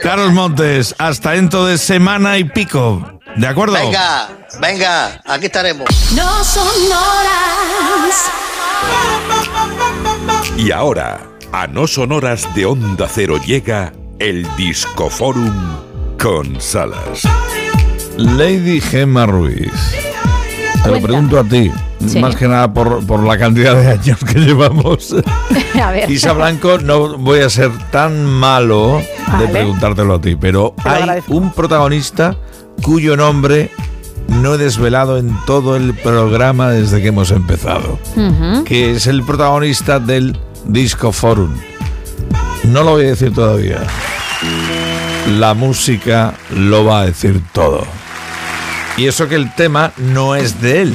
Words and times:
Carlos 0.00 0.32
Montes, 0.32 0.94
hasta 0.98 1.32
dentro 1.32 1.66
de 1.66 1.78
semana 1.78 2.38
y 2.38 2.44
pico. 2.44 3.20
¿De 3.36 3.46
acuerdo? 3.46 3.74
Venga, 3.74 4.28
venga, 4.60 5.20
aquí 5.24 5.46
estaremos. 5.46 5.88
No 6.14 6.44
son 6.44 6.66
horas. 6.92 8.30
Y 10.56 10.70
ahora, 10.70 11.20
a 11.52 11.66
no 11.66 11.86
sonoras 11.86 12.54
de 12.54 12.66
Onda 12.66 13.08
Cero 13.08 13.40
llega 13.44 13.92
el 14.18 14.46
Discoforum 14.56 15.78
con 16.20 16.60
Salas. 16.60 17.22
Lady 18.16 18.80
Gemma 18.80 19.26
Ruiz. 19.26 19.72
Te 20.82 20.90
lo 20.90 21.00
pregunto 21.00 21.38
a 21.40 21.44
ti, 21.44 21.72
Sí. 22.06 22.18
más 22.20 22.36
que 22.36 22.46
nada 22.48 22.72
por, 22.72 23.06
por 23.06 23.22
la 23.22 23.38
cantidad 23.38 23.74
de 23.76 23.92
años 23.92 24.18
que 24.24 24.38
llevamos. 24.40 25.14
A 25.82 25.90
ver. 25.90 26.10
Isa 26.10 26.32
Blanco, 26.32 26.78
no 26.78 27.16
voy 27.18 27.40
a 27.40 27.48
ser 27.48 27.70
tan 27.90 28.24
malo 28.26 28.98
de 28.98 29.32
Vale. 29.32 29.46
preguntártelo 29.48 30.14
a 30.14 30.20
ti, 30.20 30.36
pero 30.36 30.74
Te 30.82 30.88
hay 30.88 31.20
un 31.28 31.50
protagonista 31.52 32.36
cuyo 32.82 33.16
nombre 33.16 33.70
no 34.28 34.54
he 34.54 34.58
desvelado 34.58 35.18
en 35.18 35.34
todo 35.46 35.76
el 35.76 35.94
programa 35.94 36.70
desde 36.70 37.00
que 37.02 37.08
hemos 37.08 37.30
empezado, 37.30 37.98
que 38.64 38.92
es 38.92 39.06
el 39.06 39.22
protagonista 39.22 39.98
del 40.00 40.38
Disco 40.66 41.10
Forum. 41.12 41.54
No 42.64 42.82
lo 42.84 42.92
voy 42.92 43.04
a 43.06 43.08
decir 43.08 43.32
todavía. 43.34 43.82
La 45.38 45.54
música 45.54 46.34
lo 46.54 46.84
va 46.84 47.00
a 47.00 47.06
decir 47.06 47.42
todo. 47.52 47.84
Y 48.96 49.06
eso 49.06 49.28
que 49.28 49.34
el 49.34 49.54
tema 49.54 49.92
no 49.98 50.34
es 50.36 50.60
de 50.60 50.82
él. 50.82 50.94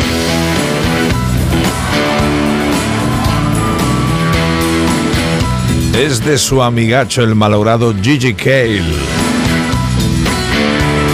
Es 5.99 6.23
de 6.23 6.37
su 6.37 6.63
amigacho 6.63 7.21
el 7.23 7.35
malogrado 7.35 7.93
Gigi 7.93 8.33
Cale. 8.33 8.81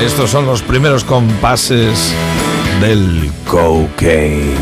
Estos 0.05 0.29
son 0.29 0.45
los 0.45 0.61
primeros 0.61 1.03
compases 1.03 2.13
del 2.79 3.31
cocaine. 3.47 4.53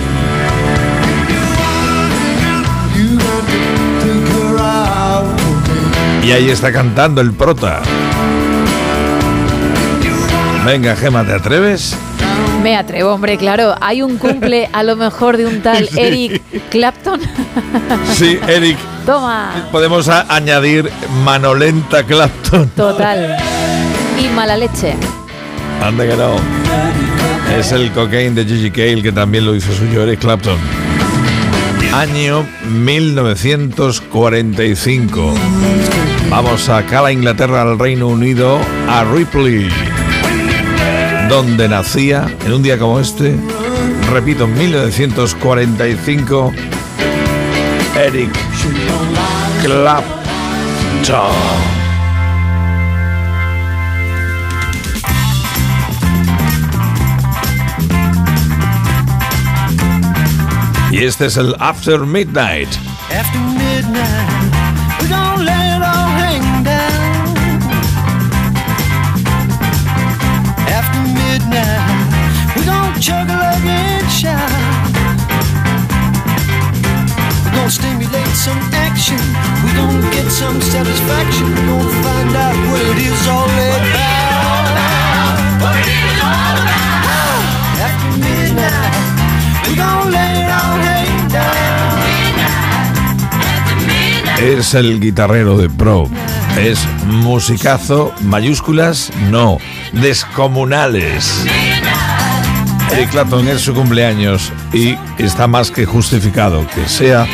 Y 6.23 6.31
ahí 6.31 6.49
está 6.49 6.71
cantando 6.71 7.19
el 7.19 7.33
prota. 7.33 7.81
Venga, 10.65 10.95
Gema, 10.95 11.25
¿te 11.25 11.33
atreves? 11.33 11.97
Me 12.61 12.75
atrevo, 12.77 13.11
hombre, 13.13 13.37
claro. 13.37 13.75
Hay 13.81 14.01
un 14.01 14.17
cumple 14.17 14.69
a 14.71 14.83
lo 14.83 14.95
mejor 14.95 15.35
de 15.37 15.45
un 15.45 15.61
tal 15.61 15.89
Eric 15.97 16.41
Clapton. 16.69 17.19
Sí, 18.13 18.39
Eric. 18.47 18.77
Toma. 19.05 19.67
Podemos 19.71 20.07
a- 20.07 20.25
añadir 20.33 20.89
Manolenta 21.25 22.03
Clapton. 22.03 22.69
Total. 22.69 23.35
Y 24.23 24.29
mala 24.33 24.55
leche. 24.55 24.95
Anda 25.83 26.07
que 26.07 26.15
no. 26.15 26.35
Es 27.57 27.73
el 27.73 27.91
cocaine 27.91 28.33
de 28.33 28.45
Gigi 28.45 28.71
Cale 28.71 29.01
que 29.03 29.11
también 29.11 29.45
lo 29.45 29.53
hizo 29.55 29.73
suyo 29.73 30.03
Eric 30.03 30.21
Clapton. 30.21 30.57
Año 31.93 32.45
1945. 32.69 35.33
Vamos 36.29 36.69
acá 36.69 36.99
a 36.99 37.01
la 37.03 37.11
Inglaterra, 37.11 37.61
al 37.61 37.77
Reino 37.77 38.07
Unido, 38.07 38.57
a 38.89 39.03
Ripley, 39.03 39.67
donde 41.33 41.67
nacía 41.67 42.27
en 42.45 42.53
un 42.53 42.61
día 42.61 42.77
como 42.77 42.99
este, 42.99 43.35
repito, 44.11 44.43
en 44.43 44.53
1945, 44.53 46.53
Eric 47.95 48.29
Clapton. 49.63 50.13
Y 60.91 61.03
este 61.03 61.25
es 61.25 61.37
el 61.37 61.55
After 61.57 62.01
Midnight. 62.01 62.69
After 63.09 63.39
midnight, 63.39 64.29
let 65.39 65.81
all 65.81 66.11
hang 66.15 66.63
down. 66.63 67.02
Stimulate 77.69 78.35
some 78.35 78.59
action. 78.73 79.17
Get 80.11 80.29
some 80.29 80.61
satisfaction. 80.61 81.47
Find 82.03 82.35
out 82.35 82.55
it 82.81 82.97
is 82.97 83.27
all. 83.27 83.53
Es 94.43 94.73
el 94.73 94.99
guitarrero 94.99 95.57
de 95.57 95.69
Pro. 95.69 96.09
Es 96.57 96.85
musicazo, 97.05 98.13
mayúsculas, 98.23 99.09
no, 99.31 99.57
descomunales. 99.93 101.45
Eric 102.91 103.09
Clapton 103.11 103.47
es 103.47 103.61
su 103.61 103.73
cumpleaños 103.73 104.51
y 104.71 104.95
está 105.17 105.47
más 105.47 105.71
que 105.71 105.85
justificado 105.85 106.67
que 106.67 106.87
sea 106.87 107.25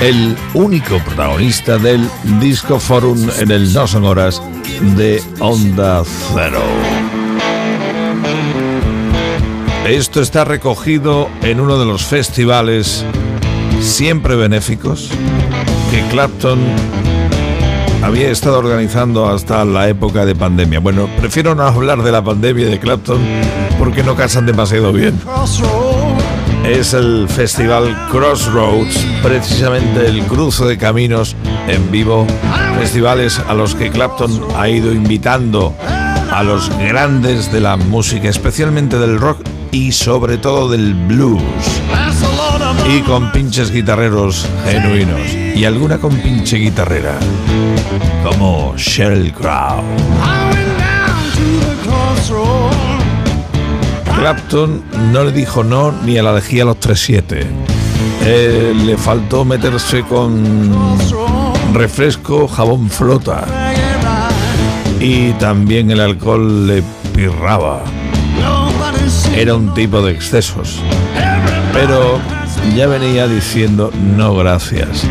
el 0.00 0.36
único 0.52 0.98
protagonista 0.98 1.78
del 1.78 2.06
Disco 2.40 2.78
Forum 2.78 3.30
en 3.38 3.50
el 3.50 3.72
No 3.72 3.86
Son 3.86 4.04
Horas 4.04 4.42
de 4.96 5.22
Onda 5.40 6.02
Cero. 6.34 6.62
Esto 9.86 10.20
está 10.20 10.44
recogido 10.44 11.30
en 11.42 11.60
uno 11.60 11.78
de 11.78 11.86
los 11.86 12.04
festivales 12.04 13.04
siempre 13.80 14.36
benéficos 14.36 15.10
que 15.90 16.02
Clapton 16.10 16.58
había 18.02 18.30
estado 18.30 18.58
organizando 18.58 19.28
hasta 19.28 19.64
la 19.64 19.88
época 19.88 20.24
de 20.24 20.34
pandemia. 20.34 20.80
Bueno, 20.80 21.08
prefiero 21.18 21.54
no 21.54 21.62
hablar 21.64 22.02
de 22.02 22.12
la 22.12 22.22
pandemia 22.22 22.66
de 22.66 22.78
Clapton 22.78 23.20
porque 23.78 24.02
no 24.02 24.14
casan 24.14 24.46
demasiado 24.46 24.92
bien. 24.92 25.18
Es 26.64 26.94
el 26.94 27.28
festival 27.28 27.96
Crossroads, 28.10 29.06
precisamente 29.22 30.06
el 30.06 30.22
cruce 30.22 30.64
de 30.64 30.78
caminos 30.78 31.36
en 31.68 31.90
vivo, 31.90 32.26
festivales 32.78 33.38
a 33.38 33.54
los 33.54 33.74
que 33.74 33.90
Clapton 33.90 34.40
ha 34.56 34.68
ido 34.68 34.92
invitando 34.92 35.74
a 36.30 36.42
los 36.42 36.68
grandes 36.78 37.52
de 37.52 37.60
la 37.60 37.76
música, 37.76 38.28
especialmente 38.28 38.98
del 38.98 39.18
rock 39.18 39.38
y 39.72 39.92
sobre 39.92 40.38
todo 40.38 40.68
del 40.70 40.94
blues 40.94 41.42
y 42.88 43.00
con 43.00 43.32
pinches 43.32 43.70
guitarreros 43.70 44.46
genuinos 44.64 45.32
y 45.54 45.64
alguna 45.64 45.98
con 45.98 46.16
pinche 46.16 46.56
guitarrera 46.56 47.18
como 48.24 48.74
Sheryl 48.76 49.32
Crow. 49.32 49.82
Clapton 54.16 54.82
no 55.12 55.24
le 55.24 55.32
dijo 55.32 55.62
no 55.62 55.92
ni 55.92 56.18
a 56.18 56.22
la 56.22 56.32
lejía 56.32 56.64
los 56.64 56.78
3-7. 56.80 57.46
Eh, 58.22 58.74
le 58.74 58.96
faltó 58.96 59.44
meterse 59.44 60.02
con 60.02 60.42
refresco, 61.72 62.48
jabón 62.48 62.90
flota. 62.90 63.44
Y 64.98 65.32
también 65.32 65.90
el 65.90 66.00
alcohol 66.00 66.66
le 66.66 66.82
pirraba. 67.14 67.82
Era 69.34 69.54
un 69.54 69.72
tipo 69.74 70.02
de 70.02 70.12
excesos. 70.12 70.80
Pero 71.72 72.18
ya 72.74 72.86
venía 72.86 73.26
diciendo 73.26 73.90
no 74.16 74.34
gracias. 74.34 75.04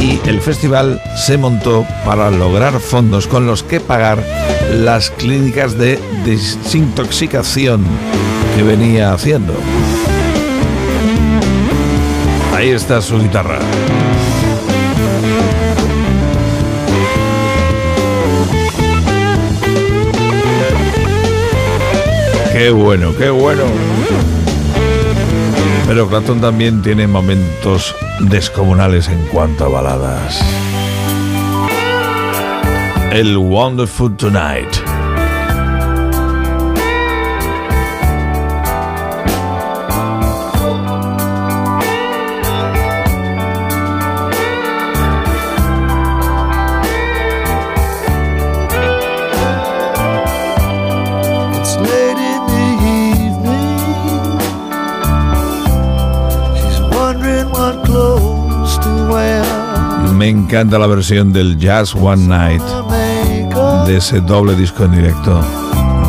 Y 0.00 0.20
el 0.28 0.40
festival 0.40 1.00
se 1.16 1.38
montó 1.38 1.86
para 2.04 2.30
lograr 2.30 2.80
fondos 2.80 3.26
con 3.26 3.46
los 3.46 3.62
que 3.62 3.80
pagar 3.80 4.22
las 4.74 5.10
clínicas 5.10 5.78
de 5.78 5.98
desintoxicación 6.24 7.84
que 8.56 8.62
venía 8.62 9.12
haciendo. 9.12 9.54
Ahí 12.54 12.70
está 12.70 13.00
su 13.00 13.18
guitarra. 13.18 13.58
Qué 22.62 22.70
bueno, 22.70 23.12
qué 23.18 23.28
bueno. 23.28 23.64
Pero 25.84 26.08
Clapton 26.08 26.40
también 26.40 26.80
tiene 26.80 27.08
momentos 27.08 27.92
descomunales 28.20 29.08
en 29.08 29.20
cuanto 29.26 29.64
a 29.64 29.68
baladas. 29.68 30.40
El 33.10 33.36
Wonderful 33.36 34.16
Tonight. 34.16 34.81
Me 60.22 60.28
encanta 60.28 60.78
la 60.78 60.86
versión 60.86 61.32
del 61.32 61.58
Jazz 61.58 61.96
One 61.96 62.28
Night 62.28 62.62
de 63.86 63.96
ese 63.96 64.20
doble 64.20 64.54
disco 64.54 64.84
en 64.84 64.92
directo 64.92 65.40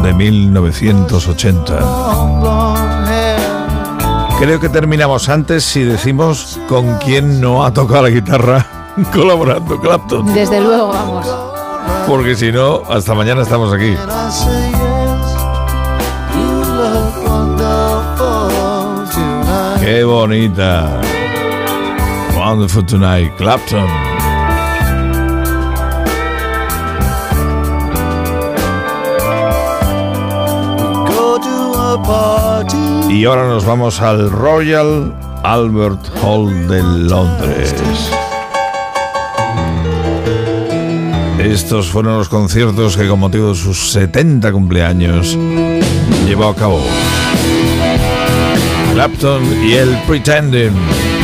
de 0.04 0.14
1980. 0.14 1.80
Creo 4.38 4.60
que 4.60 4.70
terminamos 4.70 5.30
antes 5.30 5.64
si 5.64 5.82
decimos 5.82 6.60
con 6.70 7.00
quién 7.00 7.42
no 7.42 7.66
ha 7.66 7.74
tocado 7.74 8.04
la 8.04 8.10
guitarra 8.12 8.68
colaborando 9.12 9.82
Clapton. 9.82 10.32
Desde 10.32 10.62
luego, 10.62 10.90
vamos. 10.90 11.28
Porque 12.06 12.36
si 12.36 12.52
no, 12.52 12.84
hasta 12.88 13.16
mañana 13.16 13.42
estamos 13.42 13.74
aquí. 13.74 13.98
And 19.86 20.60
I 20.60 21.23
Wonderful 22.46 22.86
Tonight, 22.86 23.32
Clapton. 23.38 23.88
Y 33.10 33.24
ahora 33.24 33.48
nos 33.48 33.66
vamos 33.66 34.02
al 34.02 34.30
Royal 34.30 35.16
Albert 35.44 36.02
Hall 36.22 36.68
de 36.68 36.84
Londres. 36.84 37.74
Estos 41.40 41.88
fueron 41.88 42.18
los 42.18 42.28
conciertos 42.28 42.98
que 42.98 43.08
con 43.08 43.20
motivo 43.20 43.50
de 43.50 43.56
sus 43.56 43.94
70 43.94 44.52
cumpleaños 44.52 45.38
llevó 46.28 46.50
a 46.50 46.56
cabo 46.56 46.82
Clapton 48.94 49.44
y 49.66 49.76
el 49.76 49.98
Pretending. 50.06 51.23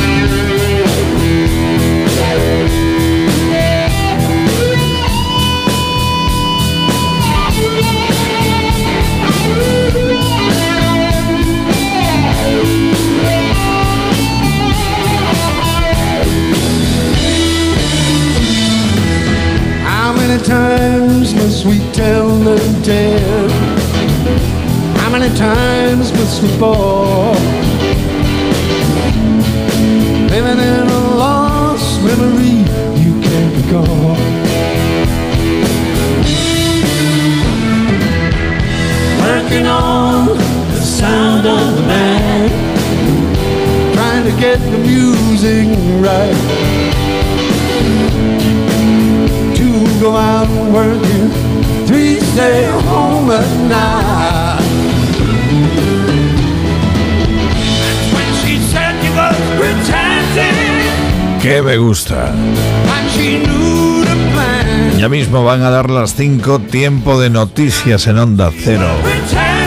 Must 21.60 21.78
we 21.78 21.92
tell 21.92 22.30
the 22.40 22.58
tale? 22.84 23.50
How 25.00 25.10
many 25.10 25.28
times 25.36 26.14
must 26.14 26.42
we 26.42 26.48
fall? 26.58 27.34
Living 30.30 30.58
in 30.58 30.88
a 30.88 31.16
lost 31.18 32.02
memory 32.02 32.64
you 33.04 33.20
can't 33.22 33.54
recall. 33.58 34.16
Working 39.20 39.68
on 39.68 40.28
the 40.28 40.82
sound 40.82 41.46
of 41.46 41.76
the 41.76 41.82
man, 41.82 42.50
trying 43.96 44.24
to 44.24 44.40
get 44.40 44.60
the 44.60 44.78
music 44.78 45.68
right. 46.02 46.80
Go 50.00 50.16
out 50.16 50.48
working, 50.72 51.30
three 51.90 52.20
stay 52.22 52.66
home 52.88 53.32
at 53.32 53.50
night. 53.68 54.62
When 58.14 58.30
she 58.42 58.54
said 58.72 58.94
you 59.04 59.12
was 59.18 59.38
pretending, 59.58 61.42
Que 61.42 61.62
me 61.64 61.78
gusta. 61.78 62.32
and 62.96 63.10
she 63.12 63.40
knew 63.40 64.04
the 64.06 64.16
plan. 64.34 65.00
Ya 65.00 65.10
mismo 65.10 65.44
van 65.44 65.64
a 65.64 65.70
dar 65.72 65.90
las 65.90 66.14
5 66.14 66.60
tiempo 66.60 67.20
de 67.20 67.30
noticias 67.30 68.06
en 68.08 68.18
Onda 68.20 68.52
Cero. 68.64 68.88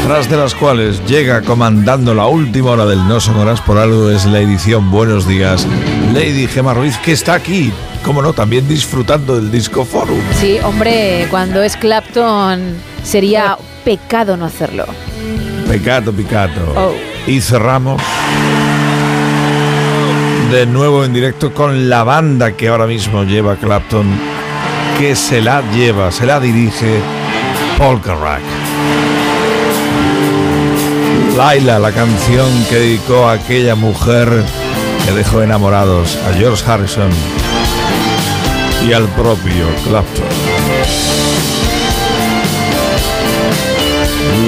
Tras 0.04 0.28
de 0.28 0.36
las 0.36 0.54
cuales 0.54 1.00
llega 1.06 1.42
comandando 1.42 2.12
la 2.12 2.26
última 2.26 2.72
hora 2.72 2.86
del 2.86 3.06
No 3.06 3.20
Son 3.20 3.36
Horas 3.36 3.60
por 3.60 3.78
algo 3.78 4.10
es 4.10 4.26
la 4.26 4.40
edición 4.40 4.90
Buenos 4.90 5.28
Días, 5.28 5.66
Lady 6.12 6.48
Gemma 6.48 6.74
Ruiz, 6.74 6.96
que 6.98 7.12
está 7.12 7.34
aquí, 7.34 7.72
como 8.04 8.20
no, 8.20 8.32
también 8.32 8.66
disfrutando 8.68 9.36
del 9.36 9.52
Disco 9.52 9.84
Forum. 9.84 10.18
Sí, 10.40 10.58
hombre, 10.64 11.28
cuando 11.30 11.62
es 11.62 11.76
Clapton 11.76 12.74
sería 13.04 13.56
pecado 13.84 14.36
no 14.36 14.46
hacerlo. 14.46 14.86
Pecato, 15.68 16.12
picato. 16.12 16.60
Oh. 16.76 16.92
Y 17.26 17.40
cerramos 17.40 18.02
de 20.50 20.66
nuevo 20.66 21.04
en 21.04 21.14
directo 21.14 21.54
con 21.54 21.88
la 21.88 22.04
banda 22.04 22.52
que 22.52 22.68
ahora 22.68 22.86
mismo 22.86 23.22
lleva 23.22 23.56
Clapton, 23.56 24.06
que 24.98 25.16
se 25.16 25.40
la 25.40 25.62
lleva, 25.72 26.10
se 26.10 26.26
la 26.26 26.40
dirige 26.40 27.00
Paul 27.78 28.02
Carrack. 28.02 28.42
Laila, 31.36 31.78
la 31.78 31.92
canción 31.92 32.48
que 32.68 32.76
dedicó 32.76 33.26
a 33.26 33.32
aquella 33.32 33.74
mujer 33.74 34.44
que 35.04 35.12
dejó 35.12 35.42
enamorados 35.42 36.16
a 36.28 36.34
George 36.34 36.62
Harrison 36.70 37.10
y 38.86 38.92
al 38.92 39.08
propio 39.08 39.66
Clapton. 39.84 40.24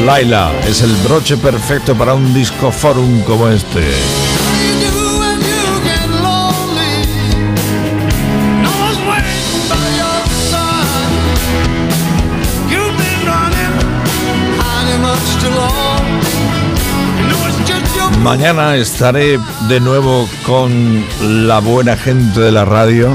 Laila 0.04 0.52
es 0.68 0.82
el 0.82 0.94
broche 0.96 1.36
perfecto 1.38 1.94
para 1.94 2.14
un 2.14 2.34
disco 2.34 2.70
forum 2.70 3.22
como 3.22 3.48
este. 3.48 3.80
Mañana 18.24 18.74
estaré 18.76 19.38
de 19.68 19.80
nuevo 19.80 20.26
con 20.46 21.04
la 21.46 21.58
buena 21.58 21.94
gente 21.94 22.40
de 22.40 22.50
la 22.50 22.64
radio. 22.64 23.14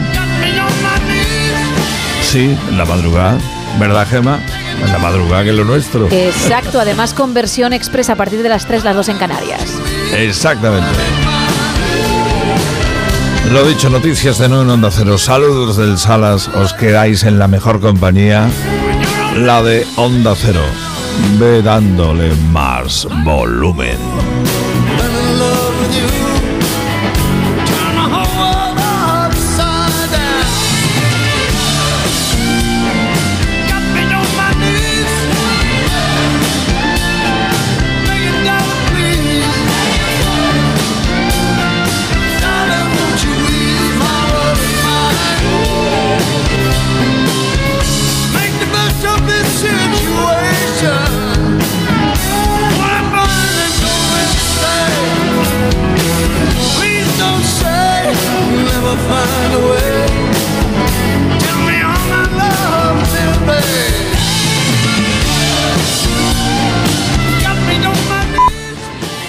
Sí, 2.22 2.56
en 2.70 2.78
la 2.78 2.86
madrugada. 2.86 3.40
¿Verdad, 3.80 4.08
Gema? 4.08 4.40
En 4.80 4.92
la 4.92 5.00
madrugada 5.00 5.44
que 5.44 5.50
es 5.50 5.56
lo 5.56 5.66
nuestro. 5.66 6.08
Exacto, 6.12 6.80
además 6.80 7.16
con 7.16 7.34
versión 7.34 7.74
expresa 7.74 8.14
a 8.14 8.16
partir 8.18 8.44
de 8.44 8.50
las 8.50 8.68
3, 8.68 8.84
las 8.84 8.96
2 8.96 9.10
en 9.10 9.18
Canarias. 9.18 9.80
Exactamente. 10.16 10.88
Lo 13.52 13.68
dicho, 13.68 13.90
noticias 13.90 14.38
de 14.38 14.48
nuevo 14.48 14.64
en 14.64 14.70
Onda 14.70 14.92
Cero. 14.92 15.18
Saludos 15.18 15.78
del 15.78 15.98
Salas. 15.98 16.50
Os 16.50 16.72
quedáis 16.76 17.24
en 17.24 17.40
la 17.40 17.48
mejor 17.48 17.80
compañía, 17.80 18.48
la 19.36 19.64
de 19.64 19.88
Onda 19.96 20.36
Cero. 20.38 20.62
Ve 21.40 21.64
dándole 21.64 22.32
más 22.52 23.08
volumen. 23.24 23.98